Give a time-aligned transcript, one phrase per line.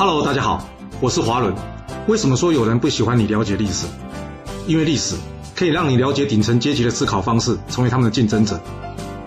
[0.00, 0.66] Hello，大家好，
[0.98, 1.54] 我是华伦。
[2.08, 3.86] 为什么说有人不喜欢你了解历史？
[4.66, 5.14] 因为历史
[5.54, 8.58] 可以让你了解顶层阶级的思考方式，成为他们的竞争者，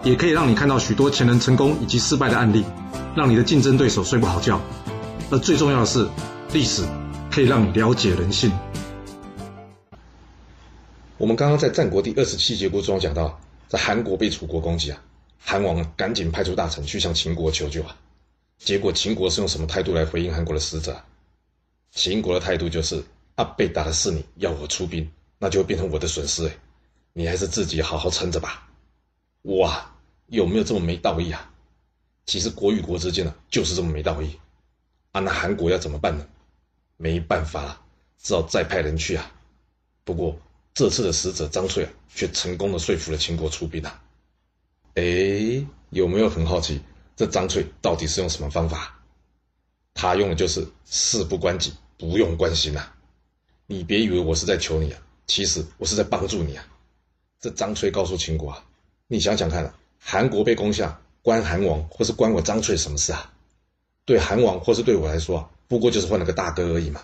[0.02, 2.66] 也可以让你看到许多前人成功以及失败的案例，
[3.16, 4.60] 让你的竞争对手睡不好觉。
[5.30, 6.08] 而最重要的是，
[6.54, 6.82] 历史
[7.30, 8.52] 可以让你了解人性。
[11.20, 14.98] 我们刚刚在战国第二十七节故事中讲到，在韩国被楚国攻击啊，
[15.40, 17.96] 韩王赶紧派出大臣去向秦国求救啊。
[18.64, 21.04] 结果秦国是用什么态度来回应韩国的使者？
[21.92, 23.04] 秦国的态度就是
[23.36, 26.56] 啊，被打的是你，要我出兵，那就会变成我的损失哎，
[27.12, 28.70] 你还是自己好好撑着吧。
[29.44, 29.94] 哇，
[30.28, 31.52] 有没有这么没道义啊？
[32.26, 34.40] 其实国与国之间呢，就是这么没道义
[35.12, 35.20] 啊。
[35.20, 36.26] 那韩国要怎么办呢？
[36.96, 37.82] 没办法了，
[38.18, 39.32] 只好再派人去啊。
[40.04, 40.40] 不过。
[40.76, 44.02] 这次的使者张翠啊，却成功的说服了秦国出兵啊！
[44.96, 46.82] 哎，有没有很好奇，
[47.26, 49.00] 这张翠到底是用什么方法？
[49.94, 52.86] 他用的就是事不关己，不用关心呐！
[53.66, 56.68] 你别以为我是在求你啊，其实我是在帮助你啊！
[57.40, 58.62] 这张翠告诉秦国啊，
[59.08, 63.32] 你想想看啊，韩国被攻下，关韩王或是关我张翠什么事啊？
[64.04, 67.02] 对韩王或是对我来说啊，不过就是换了个大哥而已嘛！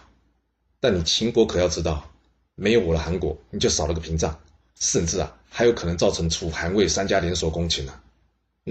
[0.81, 2.11] 但你秦国可要知道。
[2.55, 4.38] 没有我的韩国，你就少了个屏障，
[4.77, 8.03] 甚至啊，还有可能造成楚韩魏三家联手攻秦啊。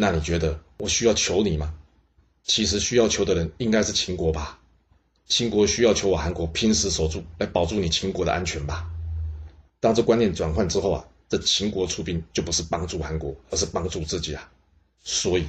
[0.01, 1.75] 那你觉得我需要求你吗？
[2.45, 4.61] 其实需要求的人应该是秦国吧？
[5.27, 8.89] 秦国需要求我韩国拼死守住，来保住你秦国的安全吧？
[9.81, 14.49] 当这观念转换之后啊，这秦国出兵就不是帮助韩国，而是帮助自己啊。
[15.03, 15.49] 所以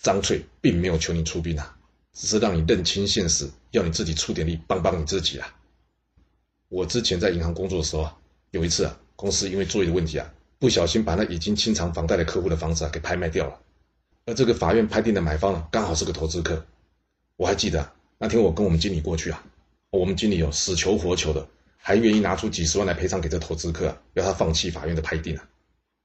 [0.00, 1.76] 张翠并没有求你出兵啊，
[2.14, 5.54] 只是让你认清现实，要你自己出点力帮帮你自己啊。
[6.70, 8.16] 我之前在银行工作的时候啊，
[8.52, 13.60] 有一次啊，公司因为作业的问题啊，不小心把那已经清偿房贷的客户的房子啊给拍卖掉了，
[14.30, 16.64] 而这个法院判定的买方呢，刚好是个投资客。
[17.34, 19.42] 我还记得那天我跟我们经理过去啊，
[19.90, 21.44] 我们经理有死求活求的，
[21.76, 25.42] 还愿意拿出几十万来赔偿给这投资客，要他放弃法院的判定啊。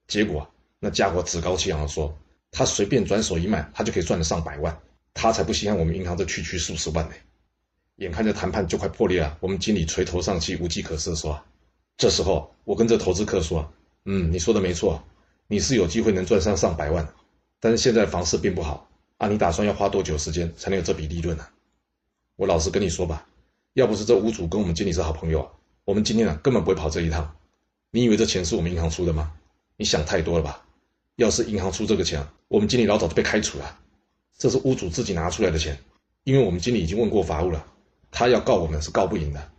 [0.07, 0.49] 结果
[0.79, 2.17] 那家伙趾高气扬的说，
[2.49, 4.75] 他随便转手一卖，他就可以赚了上百万，
[5.13, 7.13] 他才不稀罕我们银行这区区数十万呢。
[7.97, 11.39] 眼看着谈判就快破裂了，我们经理垂头丧气、无计可施的说
[11.95, 13.71] ：“这时候，我跟这投资客说，
[14.05, 15.03] 嗯，你说的没错，
[15.45, 17.07] 你是有机会能赚上上百万，
[17.59, 21.47] 但是现在房市并不好啊，你打算要花多久时间才能有这笔利润呢？
[22.35, 23.25] 我老实跟你说吧，
[23.73, 25.51] 要不是这屋主跟我们经理是好朋友啊，
[25.85, 27.35] 我们今天啊根本不会跑这一趟。
[27.91, 29.33] 你以为这钱是我们银行出的吗？
[29.77, 30.65] 你想太多了吧？
[31.15, 33.79] 要是银行出这个钱，我们经理老早就被开除了。
[34.37, 35.77] 这是屋主自己拿出来的钱，
[36.25, 37.65] 因为我们经理已经问过法务了。”
[38.11, 39.51] 他要告我们是告不赢的，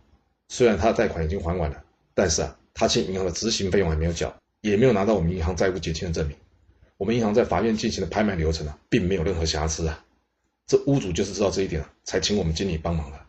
[0.47, 1.83] 虽然他的贷款已经还完了，
[2.15, 6.35] 但是啊，他欠银行的执行费用还没有缴，也没有拿到我们银行债务结清的证明。
[6.97, 10.03] 我们银行在法院进行的拍卖流程啊，并没有任何瑕疵啊。
[10.65, 13.19] 这屋主就是知道这一点啊，才请我们经理帮忙的。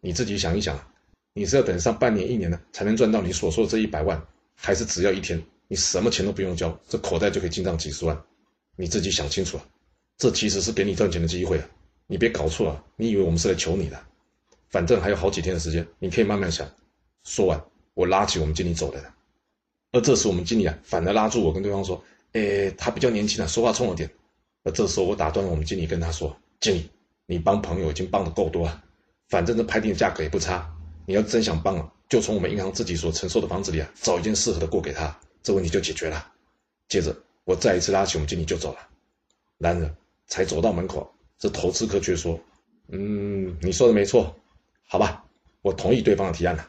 [0.00, 0.78] 你自己想一想，
[1.34, 4.20] 你是要等上半年、一年呢，才能赚到你所说的这一百万，
[4.54, 8.20] 还是只要一天，你什么钱都不用交，这口袋就可以进账几十万？
[8.76, 9.64] 你自己想清楚啊，
[10.16, 11.68] 这其实是给你赚钱的机会啊！
[12.06, 14.02] 你别搞错了，你以为我们是来求你的？
[14.70, 16.68] 反正还有好几天的时间，你可以慢慢想。
[17.24, 17.62] 说完，
[17.94, 19.14] 我拉起我们经理走了。
[19.92, 24.10] 而这时，我们经理啊，反而拉住我，跟对方说：“诶，他比较年轻啊，说话冲了点。”
[24.64, 26.90] 那这时候，我打断了我们经理，跟他说：“经理，
[27.26, 28.82] 你帮朋友已经帮的够多了，
[29.28, 30.72] 反正这拍定的价格也不差。
[31.04, 36.32] 你要真想帮啊，就从我们银行自己所承受的房子里啊，找一间适合的过给他，这问题就解决了。”
[36.88, 38.78] 接着，我再一次拉起我们经理就走了。
[39.58, 39.94] 男人，
[40.26, 42.38] 才走到门口，这投资客却说
[42.88, 44.34] ：“嗯，你说的没错。”
[44.86, 45.24] 好吧，
[45.62, 46.68] 我同意对方的提案了。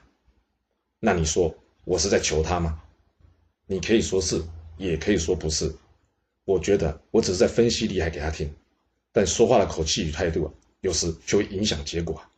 [1.00, 1.54] 那你说
[1.84, 2.82] 我是在求他吗？
[3.68, 4.42] 你可以说是，
[4.78, 5.74] 也可以说不是。
[6.46, 8.54] 我觉得我只是在分析利害给他听，
[9.12, 10.52] 但说话的口气与态度啊，
[10.82, 12.30] 有时就会影响结果啊。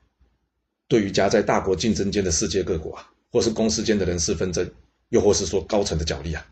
[0.87, 4.71] 对于夹在大国竞争间的世界各国啊，或是公司间的人事纷争，
[5.09, 6.45] 又或是说高层的角力啊，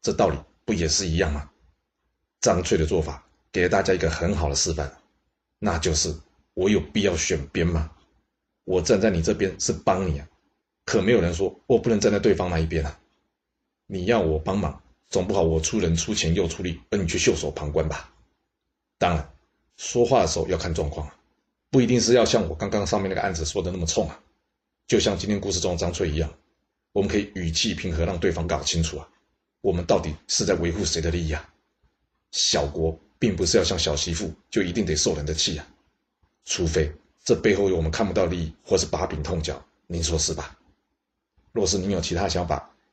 [0.00, 1.50] 这道理不也是一样吗？
[2.40, 4.90] 张翠的做法给了大家一个很好的示范，
[5.58, 6.14] 那就是
[6.54, 7.90] 我有必要选边吗？
[8.64, 10.28] 我站在你这边是帮你啊，
[10.84, 13.00] 可没有人说我不能站在对方那一边啊。
[13.86, 18.14] 你要我帮忙，总不好我出人出钱又出力，而你却袖手旁观吧？
[18.96, 19.32] 当然，
[19.76, 21.16] 说话的时候要看状况啊，
[21.68, 24.18] 不一定是要像我刚刚上面那个案子说的那么冲啊。
[24.86, 26.32] 就像今天故事中的张翠一样，
[26.92, 29.08] 我们可以语气平和，让对方搞清楚啊，
[29.60, 31.52] 我们到底是在维护谁的利益啊？
[32.30, 35.66] 小国并不是要像小媳妇就一定得受人的气啊，
[36.44, 36.92] 除非。
[37.22, 40.58] 这背后有我们看不到利益，或是把柄痛脚，您说是吧？
[41.52, 42.70] 若是您有其他想法，